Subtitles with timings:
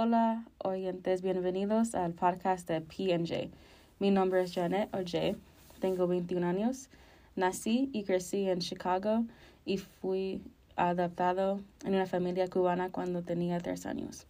[0.00, 3.50] Hola, oyentes, bienvenidos al podcast de PNJ.
[3.98, 5.34] Mi nombre es Janet Oje,
[5.80, 6.88] tengo 21 años,
[7.34, 9.24] nací y crecí en Chicago
[9.64, 10.40] y fui
[10.76, 14.28] adaptado en una familia cubana cuando tenía tres años.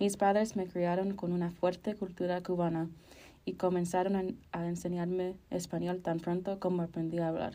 [0.00, 2.88] Mis padres me criaron con una fuerte cultura cubana
[3.44, 7.52] y comenzaron a, enseñarme español tan pronto como aprendí a hablar.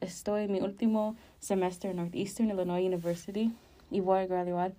[0.00, 3.52] Estoy en mi último semestre en Northeastern Illinois University
[3.90, 4.72] y voy a graduar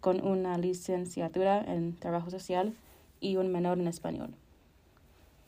[0.00, 2.74] con una licenciatura en trabajo social
[3.20, 4.30] y un menor en español.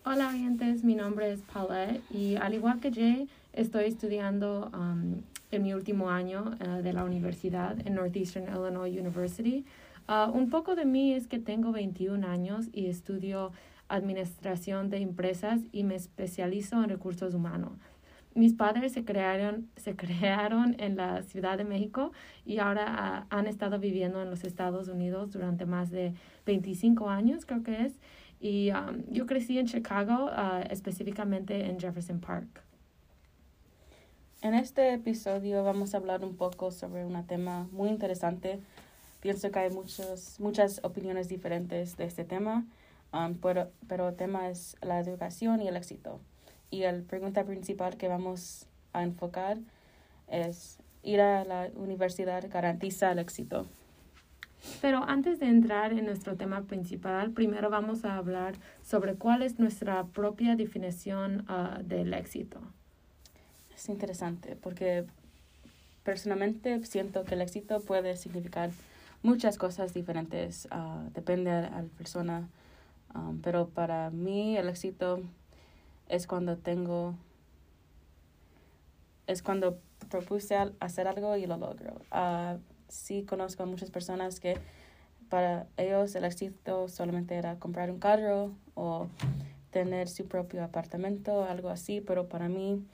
[0.05, 5.63] Hola oyentes, mi nombre es Paulette y al igual que Jay, estoy estudiando um, en
[5.63, 9.65] mi último año uh, de la universidad en Northeastern Illinois University.
[10.09, 13.53] Uh, un poco de mí es que tengo 21 años y estudio
[13.89, 17.73] administración de empresas y me especializo en recursos humanos.
[18.35, 22.13] Mis padres se crearon, se crearon en la Ciudad de México
[22.47, 26.15] y ahora uh, han estado viviendo en los Estados Unidos durante más de
[26.47, 27.99] 25 años, creo que es.
[28.41, 32.63] Y um, yo crecí en Chicago, uh, específicamente en Jefferson Park.
[34.43, 38.61] En este episodio vamos a hablar un poco sobre un tema muy interesante.
[39.21, 42.65] Pienso que hay muchos, muchas opiniones diferentes de este tema,
[43.13, 46.21] um, pero, pero el tema es la educación y el éxito.
[46.71, 49.59] Y la pregunta principal que vamos a enfocar
[50.29, 53.67] es, ¿ir a la universidad garantiza el éxito?
[54.81, 59.59] Pero antes de entrar en nuestro tema principal, primero vamos a hablar sobre cuál es
[59.59, 62.61] nuestra propia definición uh, del éxito
[63.81, 65.07] es interesante porque
[66.05, 68.71] personalmente siento que el éxito puede significar
[69.23, 72.49] muchas cosas diferentes, uh, depende a, la persona,
[73.15, 75.23] um, pero para mí el éxito
[76.11, 77.15] es cuando tengo,
[79.27, 79.79] es cuando
[80.11, 82.03] propuse hacer algo y lo logro.
[82.13, 84.59] Uh, sí conozco a muchas personas que
[85.29, 89.07] para ellos el éxito solamente era comprar un carro o
[89.71, 92.85] tener su propio apartamento, algo así, pero para mí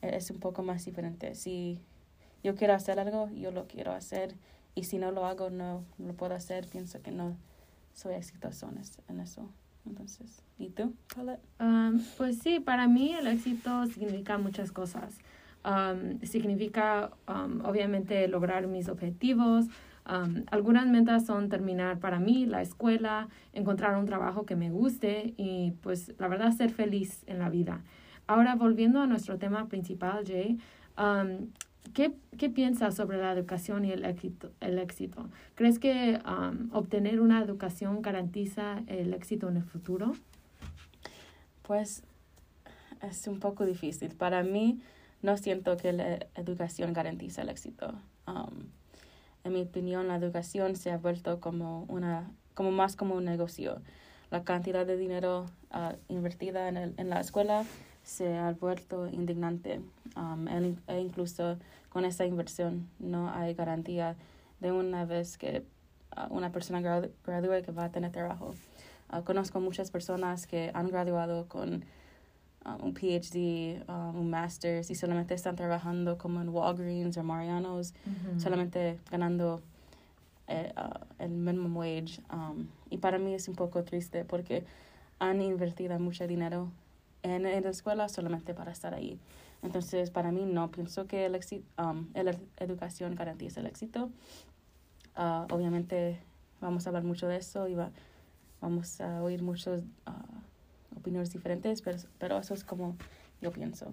[0.00, 1.34] es un poco más diferente.
[1.34, 1.78] Si
[2.42, 4.34] yo quiero hacer algo, yo lo quiero hacer.
[4.74, 6.66] Y si no lo hago, no lo puedo hacer.
[6.66, 7.36] Pienso que no
[7.92, 8.70] soy exitoso
[9.08, 9.50] en eso.
[9.84, 10.94] Entonces, ¿y tú,
[11.58, 15.18] um, pues sí, para mí el éxito significa muchas cosas.
[15.64, 19.66] Um, significa, um, obviamente, lograr mis objetivos.
[20.04, 25.72] algunas metas son terminar para mí la escuela, encontrar un trabajo que me guste y,
[25.80, 27.82] pues, la verdad, ser feliz en la vida.
[28.26, 30.58] Ahora, volviendo a nuestro tema principal, Jay,
[30.98, 31.48] um,
[31.94, 34.50] ¿qué, ¿qué, piensas sobre la educación y el éxito?
[34.60, 35.28] El éxito?
[35.54, 40.12] ¿Crees que um, obtener una educación garantiza el éxito en el futuro?
[41.62, 42.02] Pues
[43.02, 44.14] es un poco difícil.
[44.14, 44.80] Para mí,
[45.22, 47.94] no siento que la educación garantiza el éxito.
[48.26, 48.66] Um,
[49.44, 53.80] en mi opinión, la educación se ha vuelto como, una, como más como un negocio.
[54.30, 57.64] La cantidad de dinero uh, invertida en, el, en la escuela
[58.02, 59.80] se ha vuelto indignante
[60.16, 61.56] um, e incluso
[61.88, 64.16] con esa inversión no hay garantía
[64.60, 65.64] de una vez que
[66.16, 68.54] uh, una persona gradúe que va a tener trabajo.
[69.12, 71.84] Uh, conozco muchas personas que han graduado con
[72.64, 77.94] uh, un PhD, un master y solamente están trabajando como en Walgreens o Mariano's,
[78.38, 79.60] solamente ganando
[80.48, 80.72] eh,
[81.18, 82.20] el minimum wage.
[82.32, 84.64] Um, y para mí es un poco triste porque
[85.18, 86.68] han invertido mucho dinero
[87.22, 89.18] en, en la escuela solamente para estar ahí.
[89.62, 91.38] Entonces, para mí no pienso que el
[91.78, 94.10] um, la educación garantiza el éxito.
[95.16, 96.18] Uh, obviamente
[96.60, 97.90] vamos a hablar mucho de eso y va,
[98.60, 102.96] vamos a oír muchas uh, opiniones diferentes, pero, pero eso es como
[103.40, 103.92] yo pienso.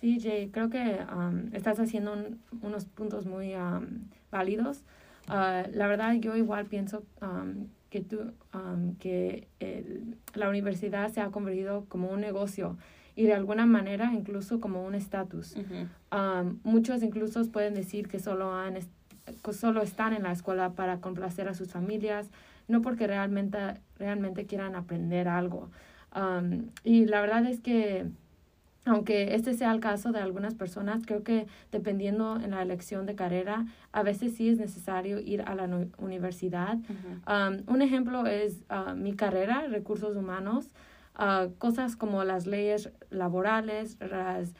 [0.00, 2.14] Sí, Jay, creo que um, estás haciendo
[2.62, 4.82] unos puntos muy um, válidos.
[5.28, 11.20] Uh, la verdad, yo igual pienso um, que, tú, um, que el, la universidad se
[11.20, 12.78] ha convertido como un negocio
[13.14, 15.54] y de alguna manera incluso como un estatus.
[16.10, 18.78] Um, muchos incluso pueden decir que solo, han
[19.52, 22.30] solo están en la escuela para complacer a sus familias,
[22.66, 23.58] no porque realmente,
[23.98, 25.70] realmente quieran aprender algo.
[26.16, 28.06] Um, y la verdad es que
[28.84, 33.14] aunque este sea el caso de algunas personas, creo que dependiendo en la elección de
[33.14, 35.68] carrera, a veces sí es necesario ir a la
[35.98, 36.78] universidad.
[37.26, 40.70] Um, un ejemplo es uh, mi carrera, recursos humanos,
[41.18, 44.50] uh, cosas como las leyes laborales, las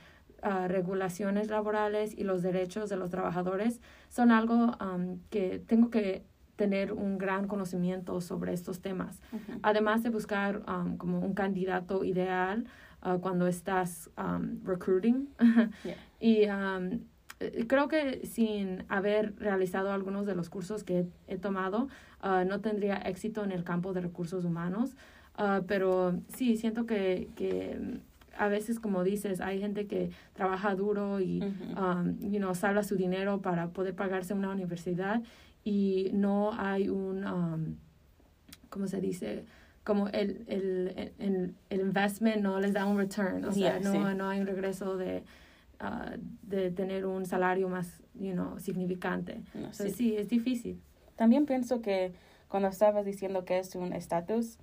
[0.44, 6.24] uh, regulaciones laborales y los derechos de los trabajadores son algo um, que tengo que
[6.54, 9.20] tener un gran conocimiento sobre estos temas.
[9.62, 12.66] Además de buscar um, como un candidato ideal,
[13.04, 15.28] Uh, cuando estás um, recruiting.
[16.20, 17.00] y um,
[17.40, 21.88] eh, creo que sin haber realizado algunos de los cursos que he, tomado,
[22.22, 24.94] uh, no tendría éxito en el campo de recursos humanos.
[25.36, 28.00] Uh, pero sí, siento que, que
[28.38, 31.42] a veces, como dices, hay gente que trabaja duro y,
[31.76, 35.22] um, you know, salva su dinero para poder pagarse una universidad
[35.64, 37.76] y no hay un, um,
[38.68, 39.44] ¿cómo se dice?
[39.84, 44.28] Como el, el, el, el, investment no les da un return, o sea, no, no
[44.28, 45.24] hay un regreso de,
[45.80, 49.42] uh, de tener un salario más, you know, significante.
[49.54, 50.16] Entonces, sí.
[50.16, 50.80] es difícil.
[51.16, 52.12] También pienso que
[52.46, 54.58] cuando estabas diciendo que es un estatus,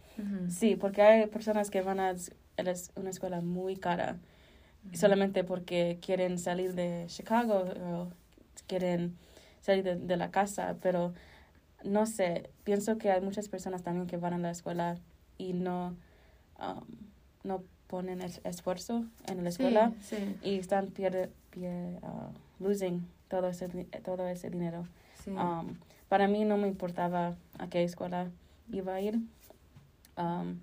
[0.48, 2.16] sí, porque hay personas que van a
[2.96, 4.18] una escuela muy cara
[4.94, 8.10] solamente porque quieren salir de Chicago o
[8.68, 9.18] quieren
[9.62, 11.14] salir de, la casa, pero
[11.84, 14.98] no sé, pienso que hay muchas personas también que van a la escuela
[15.40, 15.96] y no,
[16.60, 16.86] um,
[17.44, 19.92] no ponen el esfuerzo en la escuela
[20.44, 21.32] y están pierde,
[22.04, 23.68] uh, losing todo ese,
[24.06, 24.86] todo ese dinero.
[25.26, 25.76] Um,
[26.08, 28.30] para mí no me importaba a qué escuela
[28.72, 29.20] iba a ir.
[30.18, 30.60] Um,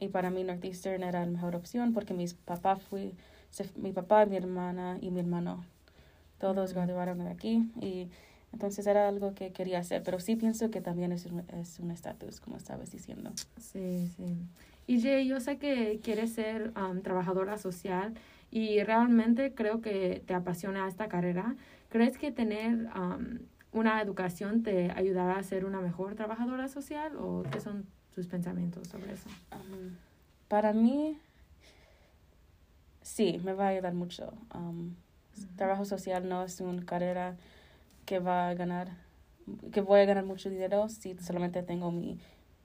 [0.00, 3.14] y para mí Northeastern era la mejor opción porque mis papás fui,
[3.76, 5.64] mi papá, mi hermana y mi hermano,
[6.38, 8.08] todos graduaron de aquí y
[8.52, 12.56] entonces era algo que quería hacer, pero sí pienso que también es un estatus, como
[12.56, 13.32] estabas diciendo.
[13.58, 14.36] Sí, sí.
[14.86, 18.14] Y Jay, yo sé que quieres ser um, trabajadora social
[18.50, 21.56] y realmente creo que te apasiona esta carrera.
[21.88, 23.38] ¿Crees que tener um,
[23.72, 28.88] una educación te ayudará a ser una mejor trabajadora social o qué son tus pensamientos
[28.88, 29.28] sobre eso?
[29.52, 29.96] Um,
[30.48, 31.16] para mí,
[33.00, 34.34] sí, me va a ayudar mucho.
[34.54, 34.94] Um,
[35.56, 37.36] trabajo social no es una carrera
[38.12, 38.88] que va a ganar,
[39.72, 42.18] que voy a ganar mucho dinero si solamente tengo mi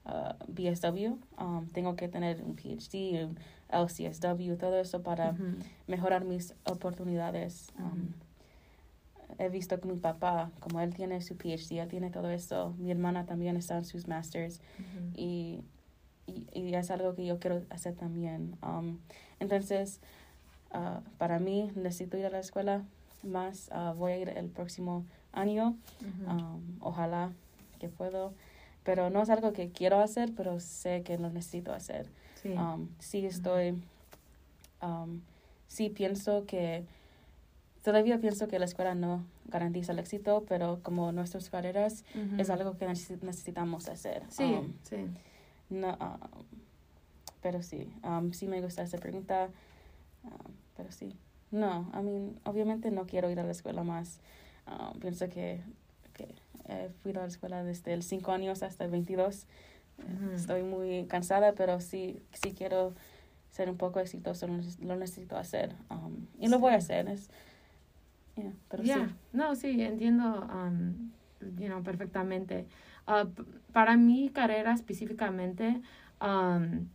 [0.04, 1.16] uh, BSW.
[1.42, 3.38] Um, tengo que tener un PhD, un
[3.70, 5.34] LCSW, todo eso para
[5.86, 7.72] mejorar mis oportunidades.
[9.38, 12.90] He visto que mi papá, como él tiene su PhD, él tiene todo eso, mi
[12.90, 14.60] hermana también está en sus masters.
[15.14, 15.62] Y,
[16.26, 18.58] y, es algo que yo quiero hacer también.
[18.62, 18.98] Um,
[19.40, 20.00] entonces,
[20.74, 22.84] uh, para mí necesito ir a la escuela
[23.22, 25.76] más, uh, voy a ir el próximo año,
[26.26, 27.32] um, ojalá
[27.78, 28.32] que puedo,
[28.84, 32.08] pero no es algo que quiero hacer, pero sé que lo necesito hacer.
[32.42, 33.82] Sí, um, sí estoy,
[35.68, 36.84] sí pienso que
[37.88, 42.04] Todavía pienso que la escuela no garantiza el éxito, pero como nuestras carreras
[42.36, 44.24] es algo que necesitamos hacer.
[44.28, 44.96] Sí, um, sí.
[45.70, 46.44] No, um,
[47.40, 49.48] pero sí, um, sí me gusta esa pregunta,
[50.76, 51.16] pero sí.
[51.50, 54.20] No, I mean, obviamente no quiero ir a la escuela más.
[55.00, 55.60] Pienso que,
[56.14, 56.34] que
[56.68, 59.46] he fui a la escuela desde el 5 años hasta el 22.
[60.34, 62.94] Estoy muy cansada, pero sí, sí quiero
[63.50, 65.74] ser un poco exitoso, lo, necesito hacer.
[66.38, 67.08] y lo voy a hacer.
[67.08, 67.30] Es,
[68.68, 68.92] pero sí.
[69.32, 71.10] No, sí, entiendo um,
[71.58, 72.66] you perfectamente.
[73.06, 73.28] Uh,
[73.72, 75.80] para mi carrera específicamente,
[76.20, 76.86] um,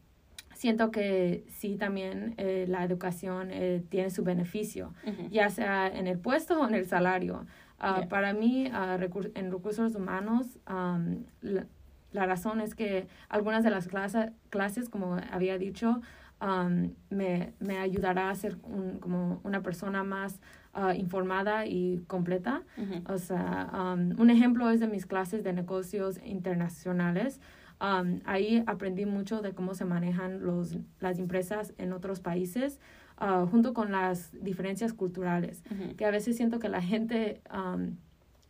[0.53, 4.93] siento que sí también eh, la educación eh, tiene su beneficio,
[5.29, 7.45] ya sea en el puesto o en el salario.
[7.83, 8.97] Uh, para mí, uh,
[9.35, 11.65] en recursos humanos, um, la,
[12.13, 15.99] la, razón es que algunas de las clases, clases como había dicho,
[16.41, 20.39] um, me, me ayudará a ser un, como una persona más
[20.75, 22.63] uh, informada y completa.
[23.07, 27.41] O sea, um, un ejemplo es de mis clases de negocios internacionales.
[27.81, 32.79] Um, ahí aprendí mucho de cómo se manejan los, las empresas en otros países,
[33.21, 35.63] uh, junto con las diferencias culturales,
[35.97, 37.95] que a veces siento que la gente um,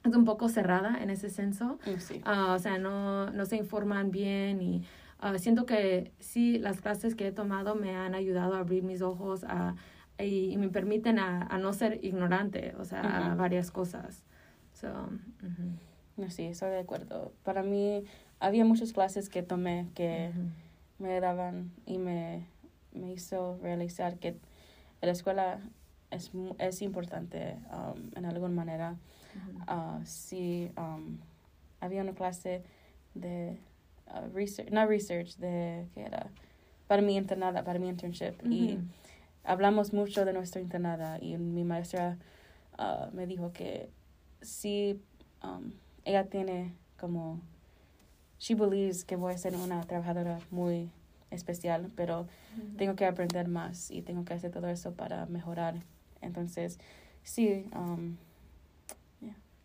[0.03, 1.79] es un poco cerrada en ese senso.
[1.85, 4.83] Mm, uh, o sea, no, no se informan bien y
[5.37, 9.45] siento que sí, las clases que he tomado me han ayudado a abrir mis ojos
[9.45, 9.75] a
[10.19, 14.23] y, me permiten a, a, no ser ignorante, o sea, a varias cosas.
[14.73, 15.09] So,
[16.17, 17.33] no, sí, estoy de acuerdo.
[17.43, 18.03] Para mí,
[18.39, 20.31] había muchas clases que tomé que
[20.99, 22.45] me daban y me,
[22.93, 24.37] me hizo realizar que
[25.05, 25.59] la escuela
[26.11, 28.95] es, es importante um, en alguna manera.
[29.67, 31.17] Uh, sí, um,
[31.79, 32.63] había una clase
[33.15, 33.57] de
[34.07, 36.29] uh, research, no research, de, ¿qué era?
[36.87, 38.35] Para mi internada, para mi internship.
[38.45, 38.77] Y
[39.43, 42.17] hablamos mucho de nuestra internada y mi maestra
[42.77, 43.89] uh, me dijo que
[44.41, 45.01] sí,
[45.43, 45.71] um,
[46.05, 47.41] ella tiene como,
[48.39, 50.91] she believes que voy a ser una trabajadora muy
[51.33, 52.27] especial, pero
[52.77, 55.75] tengo que aprender más y tengo que hacer todo eso para mejorar.
[56.21, 56.79] Entonces,
[57.23, 58.17] sí, um,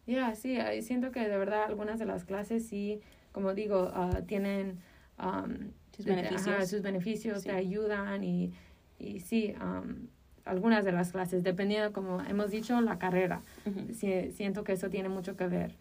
[0.07, 0.35] yeah.
[0.35, 3.01] sí, siento que de verdad algunas de las clases sí,
[3.33, 4.79] como digo, uh, tienen
[5.19, 8.53] um, sus beneficios, sus beneficios te ayudan y
[8.99, 10.09] y sí, um,
[10.45, 13.43] algunas de las clases, dependiendo, como hemos dicho, la carrera.
[13.65, 13.93] Ujú.
[13.95, 15.77] Sí, siento que eso tiene mucho que ver.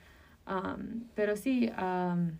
[0.47, 2.31] Um, pero sí, um,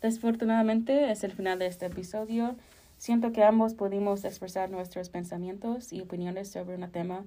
[0.00, 2.56] Desafortunadamente es el final de este episodio.
[2.96, 7.24] Siento que ambos pudimos expresar nuestros pensamientos y opiniones sobre un tema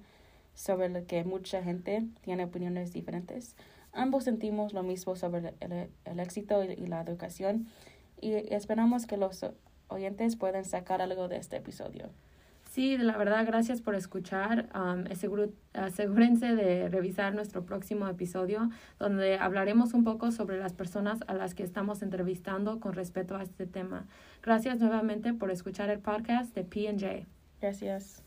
[0.55, 3.55] sobre el que mucha gente tiene opiniones diferentes.
[3.91, 7.67] Ambos sentimos lo mismo sobre el, el- éxito y la educación
[8.21, 9.45] y esperamos que los
[9.87, 12.09] oyentes puedan sacar algo de este episodio.
[12.73, 14.67] Sí, la verdad, gracias por escuchar.
[14.73, 15.03] Um,
[15.73, 21.53] asegúrense de revisar nuestro próximo episodio, donde hablaremos un poco sobre las personas a las
[21.53, 24.07] que estamos entrevistando con respecto a este tema.
[24.41, 27.27] Gracias nuevamente por escuchar el podcast de PJ.
[27.61, 28.23] Gracias.